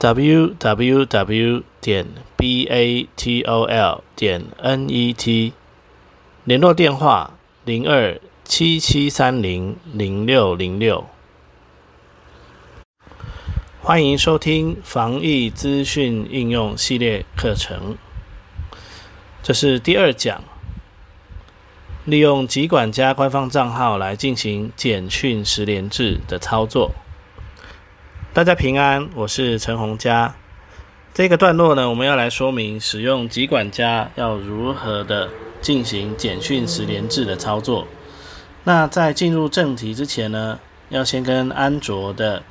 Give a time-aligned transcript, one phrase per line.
[0.00, 5.52] Www 点 batol 点 net，
[6.44, 7.32] 联络电话
[7.64, 11.04] 零二七七三零零六零六。
[13.82, 17.96] 欢迎收听防疫资讯应用系列课程，
[19.42, 20.44] 这是第二讲，
[22.04, 26.92] 利用极管家官方账号来进行简讯十连制的操作。
[28.34, 30.34] 大家平安，我是陈洪佳。
[31.14, 35.30] 这个段落呢，我们要来说明使用极管家要如何的
[35.62, 37.88] 进行简讯十连制的操作。
[38.64, 42.42] 那在进入正题之前呢，要先跟安卓的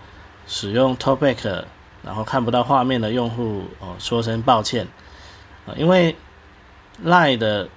[0.48, 1.64] 使用 Talkback
[2.03, 4.88] 然后看不到画面的用户哦说声抱歉
[5.67, 6.16] 啊，因为
[7.05, 7.70] Line 的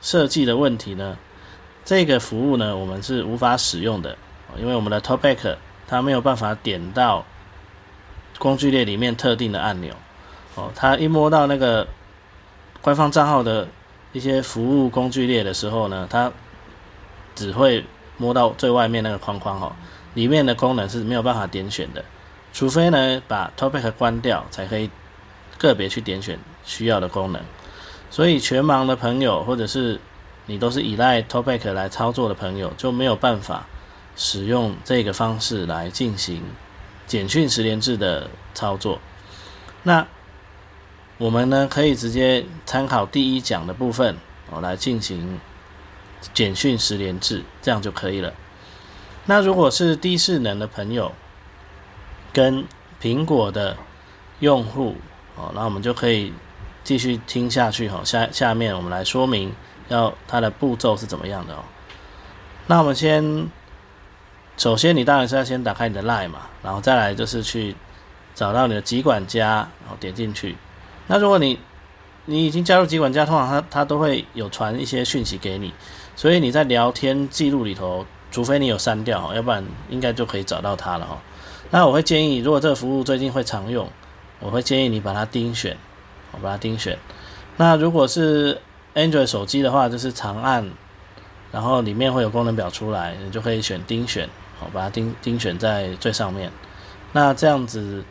[0.00, 1.16] 设计的问题呢，
[1.84, 4.16] 这个服务呢我们是无法使用的，
[4.58, 7.24] 因为我们的 Talkback 它没有办法点到。
[8.42, 9.94] 工具列里面特定的按钮，
[10.56, 11.86] 哦，他一摸到那个
[12.80, 13.68] 官方账号的
[14.12, 16.32] 一些服务工具列的时候呢，他
[17.36, 17.84] 只会
[18.16, 19.72] 摸到最外面那个框框哦，
[20.14, 22.04] 里面的功能是没有办法点选的，
[22.52, 24.90] 除非呢把 Topic 关掉，才可以
[25.56, 27.40] 个别去点选需要的功能。
[28.10, 30.00] 所以全盲的朋友，或者是
[30.46, 33.66] 你都是依赖 Topic 来操作的朋友，就没有办法
[34.16, 36.42] 使用这个方式来进行。
[37.06, 38.98] 简讯十连制的操作，
[39.82, 40.06] 那
[41.18, 44.16] 我们呢可以直接参考第一讲的部分
[44.50, 45.38] 哦来进行
[46.32, 48.32] 简讯十连制，这样就可以了。
[49.26, 51.12] 那如果是低势能的朋友
[52.32, 52.64] 跟
[53.00, 53.76] 苹果的
[54.40, 54.96] 用户
[55.36, 56.32] 哦，那我们就可以
[56.82, 58.00] 继续听下去哈。
[58.04, 59.54] 下下面我们来说明
[59.88, 61.64] 要它的步骤是怎么样的哦。
[62.66, 63.50] 那我们先。
[64.62, 67.74] 首先，你当然是要先打开你的 Line 嘛，然后再来就是去
[68.32, 70.56] 找到你的集管家，然后点进去。
[71.08, 71.58] 那如果你
[72.26, 75.74] 你已经加入集管家，通常他他都会有传一些讯息给你，
[76.14, 81.20] 所以你在聊天记录里头，除非你有删掉，要不然应该就可以找到它了哈。
[81.70, 83.90] 那我会建议，如果这个服务最近会常用，
[84.38, 85.76] 我会建议你把它盯选，
[86.30, 86.96] 我把它盯选。
[87.56, 88.60] 那如果是
[88.94, 90.70] Android 手机的话，就是长按，
[91.50, 94.28] 然后里面会有功能表出来，你就可以选盯选。
[94.64, 96.50] 我把它盯盯选在最上面，
[97.12, 98.04] 那这样子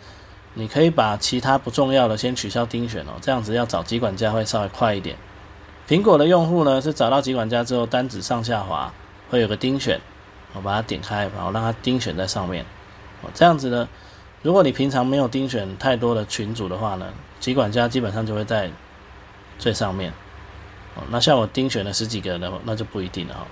[0.53, 5.15] 你可以把其他不重要的先取消盯选哦，这样子要找集管家会稍微快一点。
[5.87, 8.93] 苹果的用户呢是找到集管家之后单指上下滑
[9.29, 9.99] 会有个盯选，
[10.53, 12.65] 我把它点开，然后让它盯选在上面。
[13.21, 13.87] 哦，这样子呢，
[14.41, 17.07] 如果你平常没有盯选太多的群组的话呢，
[17.39, 18.69] 集管家基本上就会在
[19.57, 20.11] 最上面。
[20.95, 23.47] 哦，那像我盯选了十几个人，那就不一定了哦。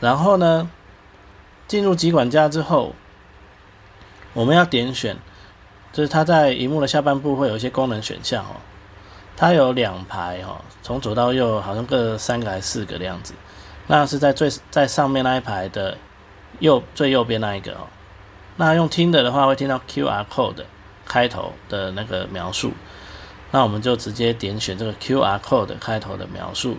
[0.00, 0.70] 然后呢？
[1.68, 2.94] 进入集管家之后，
[4.34, 5.16] 我们要点选，
[5.92, 8.62] 就是它在荧幕的下半部会有一些功能选项哦。
[9.36, 13.34] 它有两排哦，从左到右好像各三个还是四个的样子。
[13.88, 15.98] 那是在最在上面那一排的
[16.60, 17.88] 右最右边那一个哦。
[18.54, 20.62] 那用听的的话会听到 QR code
[21.04, 22.72] 开头的那个描述，
[23.50, 26.76] 那我们就直接点选这个 QR code 开头的描述，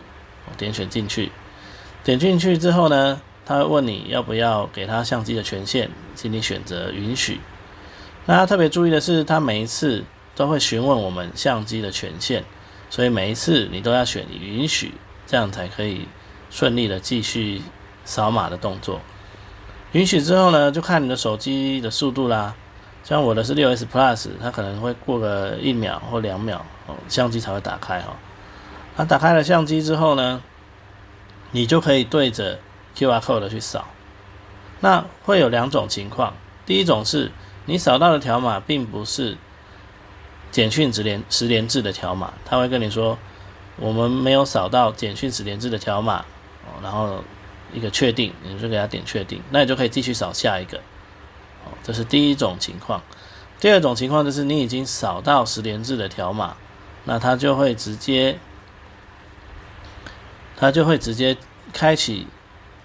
[0.58, 1.30] 点选进去。
[2.08, 3.20] 点进去之后呢？
[3.46, 7.42] 他会问你要不要给他相机的权限，请你选择允许。
[8.26, 12.46] 那特别注意的是，他每一次都会询问我们相机的权限，
[12.90, 14.94] 所以每一次你都要选允许，
[15.26, 16.08] 这样才可以
[16.50, 17.62] 顺利的继续
[18.06, 19.02] 扫码的动作。
[19.92, 22.56] 允许之后呢，就看你的手机的速度啦。
[23.04, 28.16] 像我的是六 S Plus，它可能会过个一秒或两秒，哦，相机才会打开哈。
[28.96, 30.42] 那打开了相机之后呢，
[31.52, 32.60] 你就可以对着。
[32.98, 33.90] QR code 去扫，
[34.80, 36.34] 那会有两种情况。
[36.66, 37.32] 第一种是
[37.66, 39.38] 你扫到的条码并不是
[40.50, 43.16] 简讯十连十连制的条码，他会跟你说
[43.76, 46.26] 我们没有扫到简讯十连制的条码，
[46.66, 47.24] 哦，然后
[47.72, 50.80] 一个确定，你就给他点确定，那你就可以继续扫下一个。
[51.66, 53.00] 哦，这是第一种情况。
[53.60, 56.56] 第二种情况就是你已经扫到十连制的条码，
[57.04, 58.40] 那他就会直接，
[60.58, 61.38] 它就会直接
[61.72, 62.28] 开启。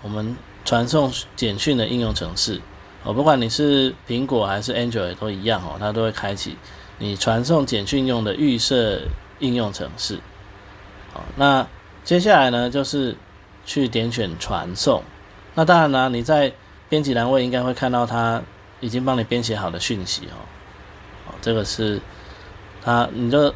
[0.02, 2.60] 我们传送简讯的应用程式，
[3.04, 6.56] 哦，不管你是苹果还是 Android 都一样哦，它都会开启。
[6.98, 9.00] 你传送简讯用的预设
[9.38, 10.18] 应用程式。
[11.12, 11.64] 好，那
[12.02, 13.16] 接下来呢，就是
[13.64, 15.02] 去点选传送。
[15.54, 16.52] 那当然呢，你在
[16.88, 18.42] 编辑栏位应该会看到它
[18.80, 20.34] 已经帮你编写好的讯息哦。
[21.28, 22.00] 哦，这个是
[22.82, 23.54] 它，你就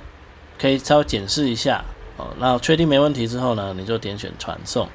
[0.60, 1.84] 可以稍微检视一下
[2.16, 2.28] 哦。
[2.38, 4.88] 那确定没问题之后呢，你就点选传送。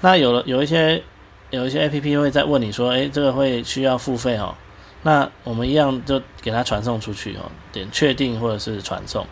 [0.00, 1.02] 那有了有一些
[1.50, 4.54] 有一些 A P P 会在问你说，哎，这个会需要付费哦。
[5.02, 9.26] 那我们一样就给它传送出去哦，点确定或者是传送。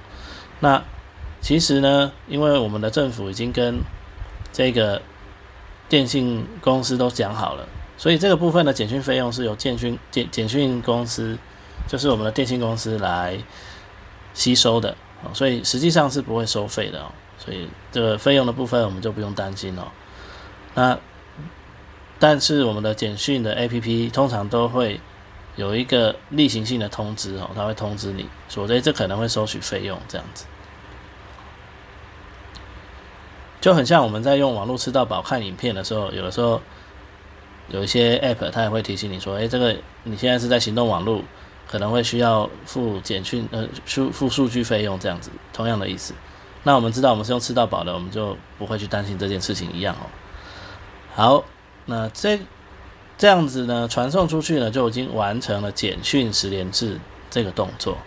[0.60, 0.82] 那
[1.40, 3.80] 其实呢，因为我们的政府已经跟
[4.52, 5.02] 这个
[5.88, 7.66] 电信公司都讲好了，
[7.98, 11.36] 所以这个部分的简讯费用是由简讯简简讯公司，
[11.88, 13.36] 就是我们的电信公司来
[14.32, 14.96] 吸收的
[15.32, 17.06] 所以实际上是不会收费的哦，
[17.38, 19.84] 所以这个费用的部分我们就不用担心哦。
[20.74, 20.98] 那
[22.18, 25.00] 但是我们的简讯的 APP 通常都会
[25.56, 30.44] 有一个例行性的通知哦，它会通知你，所以这可能会收取费用这样子。
[33.60, 36.60] 就很像我们在用网络吃到饱看影片的时候，有的时候
[37.68, 41.22] 有一些 app 它也会提醒你说，哎，这个你现在是在行动网络，
[41.66, 46.14] 可能会需要付简讯呃付付数据费用这样子，同样的意思。
[46.62, 50.06] 那我们知道我们是用吃到饱的，我们就不会去担心这件事情一样哦。
[51.14, 51.44] 好，
[51.86, 52.38] 那这
[53.16, 56.98] 这样子呢，传送出去呢就已经完成了简讯十连制
[57.30, 57.98] 这个动作。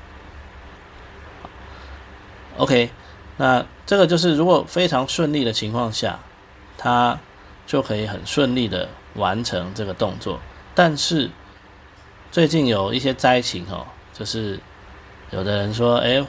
[2.57, 2.89] OK。
[3.39, 6.17] 那这个就是，如果非常顺利的情况下，
[6.75, 7.19] 它
[7.67, 10.39] 就可以很顺利的完成这个动作。
[10.73, 11.29] 但是
[12.37, 14.59] 最近有一些灾情哦，就是
[15.31, 16.23] 有的人说，哎，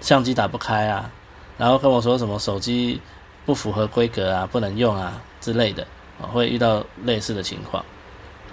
[0.00, 1.08] 相机打不开啊，
[1.56, 3.00] 然后跟我说什么手机
[3.46, 5.86] 不符合规格啊，不能用啊之类的，
[6.20, 7.84] 啊，会遇到类似的情况。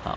[0.04, 0.16] 好，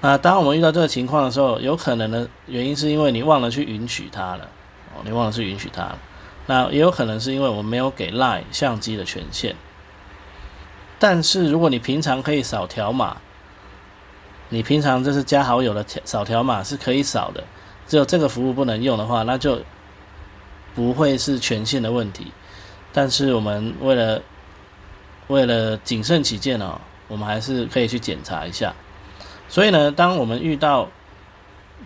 [0.00, 4.48] 那当我们遇到这个情况的时候，有可能的原因是因为你忘了去允许它了。
[4.94, 5.98] 哦你忘了去允许它了，
[6.46, 9.54] 那也有可能是因为我没有给 Line 相机的权限。
[10.98, 13.18] 但是如果你平常可以扫条码，
[14.48, 17.44] 你平常就是加好友的扫条码是可以扫的，
[17.86, 19.60] 只有这个服务不能用的话，那就
[20.74, 22.32] 不会是权限的问题。
[22.92, 24.22] 但是我们为了
[25.28, 28.74] 为了谨慎起见哦，我们还是可以去检查一下。
[29.48, 30.88] 所以呢，当我们遇到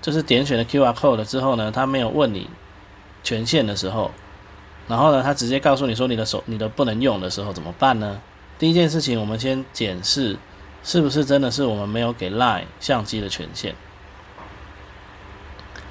[0.01, 2.49] 就是点选了 QR code 之后呢，他没有问你。
[3.25, 4.11] 权限的时候，
[4.89, 8.21] 然后呢，他直接告诉你说你的手你的不能用的时候怎么办呢？
[8.59, 10.37] 第一件事情，我们先检视
[10.83, 13.75] 是不是真的是我们没有给 Line 相机的权限。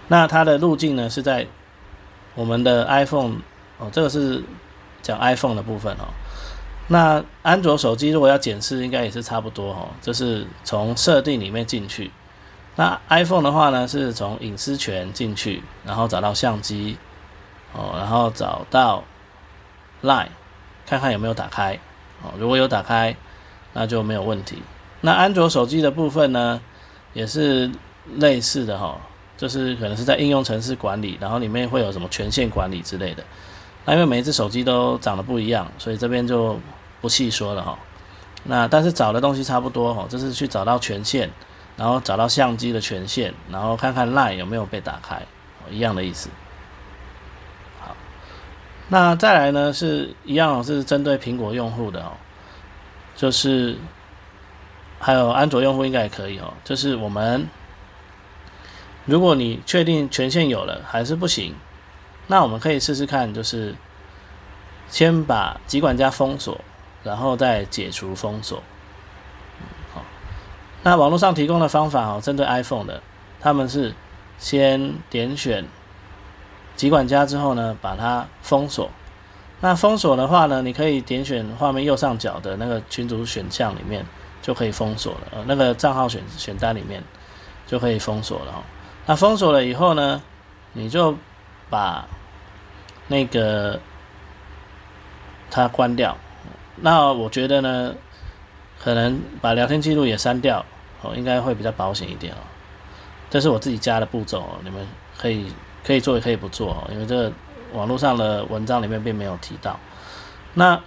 [0.08, 1.48] 那它的路径呢是在
[2.36, 3.38] 我们的 iPhone
[3.78, 4.44] 哦，这个是
[5.02, 6.08] 讲 iPhone 的部分哦。
[6.88, 12.12] 那安卓手机如果要检视，应该也是差不多哦，就是从设定里面进去。
[12.76, 16.98] 那 iPhone 的话呢，是从隐私权进去，然后找到相机。
[17.74, 19.02] 哦，然后找到
[20.04, 20.28] Line，
[20.86, 21.80] 看看有没有打开。
[22.22, 23.16] 哦，如果有打开，
[23.72, 24.62] 那就没有问题。
[25.02, 26.62] 那安卓手机的部分呢，
[27.14, 27.70] 也是
[28.16, 29.00] 类似的哈，
[29.36, 33.24] 就是可能是在应用程式管理，然后里面会有什么权限管理之类的。
[33.84, 36.60] 那因为每一只手机都长得不一样，所以这边就
[37.02, 37.78] 不细说了哈。
[38.44, 41.30] 那但是找的东西差不多哈，就是去找到权限，
[41.76, 45.22] 然后找到相机的权限，然后看看 Line 有没有被打开，
[45.70, 46.30] 一样的意思。
[47.80, 47.96] 好
[48.90, 52.12] 那再来呢，是一样是针对苹果用户的哦，
[53.16, 53.76] 就是
[55.02, 56.54] 还有安卓用户应该也可以哦。
[56.64, 57.50] 就是我们，
[59.06, 61.56] 如果你确定权限有了还是不行，
[62.28, 63.76] 那我们可以试试看，就是
[64.88, 66.62] 先把集管家封锁，
[67.04, 68.62] 然后再解除封锁。
[69.94, 70.04] 好，
[70.84, 73.02] 那网络上提供的方法哦，针对 iPhone 的，
[73.40, 73.94] 他们是
[74.38, 75.66] 先点选。
[76.76, 78.90] 集管家之后呢，把它封锁。
[79.60, 84.06] 那封锁的话呢，你可以点选画面右上角的那个群组选项里面，
[84.42, 85.28] 就可以封锁了。
[85.32, 87.04] 呃，那个账号选选单里面
[87.68, 88.64] 就可以封锁了。
[89.06, 90.22] 那封锁了以后呢，
[90.74, 91.16] 你就
[91.70, 92.06] 把
[93.08, 93.80] 那个
[95.50, 96.18] 它关掉。
[96.76, 97.96] 那我觉得呢，
[98.80, 100.66] 可能把聊天记录也删掉，
[101.02, 102.38] 哦，应该会比较保险一点哦。
[103.30, 105.52] 这是我自己加的步骤，你们可以。
[105.84, 107.34] 可以做也可以不做哦，因为这个
[107.74, 109.80] 网络上的文章里面并没有提到。
[110.54, 110.80] 那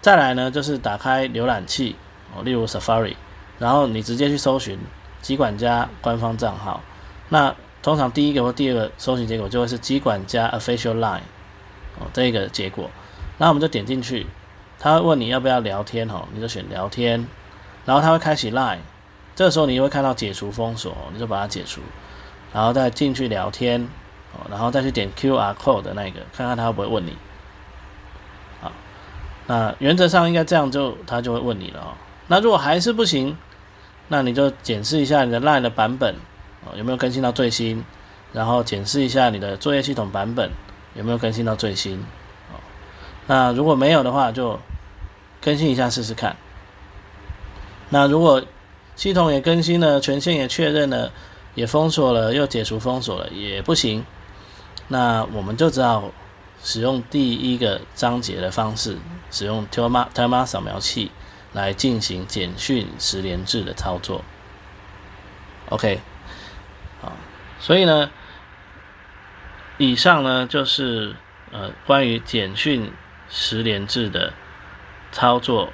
[0.00, 1.94] 再来呢，就是打开浏览器
[2.34, 3.14] 哦，例如 Safari，
[3.58, 4.78] 然后你直接去搜寻
[5.20, 6.80] 机管家官方账号。
[7.28, 11.20] 那通常第一个或第二个搜寻结果就会是机管家 Official Line
[11.98, 12.90] 哦，这个结果。
[13.38, 14.26] 那我们就点进去，
[14.78, 17.26] 他会问你要不要聊天哦，你就选聊天，
[17.84, 18.78] 然后他会开启 Line，
[19.36, 21.80] 这个时候你会看到解除封锁，你就把它解除。
[22.52, 23.86] 然后再进去聊天，
[24.32, 27.16] 哦，然后再去点 QR code 的那个，看看他会不会问你。
[28.60, 28.72] 好，
[29.46, 31.92] 那原则上应该这样就他就会问你了哦。
[32.28, 33.36] 那如果还是不行，
[34.08, 36.14] 那你就检视一下你的 LINE 的版本
[36.64, 37.84] 哦有没有更新到最新，
[38.32, 40.50] 然后检视一下你的作业系统版本
[40.94, 41.98] 有没有更新到最新。
[42.52, 42.60] 哦，
[43.26, 44.60] 那如果没有的话，就
[45.40, 46.36] 更新一下试试看。
[47.90, 48.42] 那如果
[48.94, 51.10] 系统也更新了，权限也确认了，
[51.54, 54.04] 也封锁了，又解除封锁了，也不行。
[54.88, 56.10] 那我们就只好
[56.62, 58.98] 使用第一个章节的方式，
[59.30, 61.10] 使用 Telma Telma 扫描器
[61.52, 64.24] 来进行简讯十连制的操作。
[65.70, 66.00] OK，
[67.00, 67.12] 好，
[67.60, 68.10] 所以呢，
[69.76, 71.16] 以上呢就是
[71.50, 72.92] 呃关于简讯
[73.28, 74.32] 十连制的
[75.12, 75.72] 操作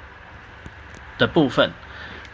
[1.17, 1.71] 的部分。